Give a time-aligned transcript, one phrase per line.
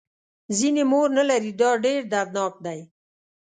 [0.57, 2.79] ځینې مور نه لري دا ډېر دردناک دی.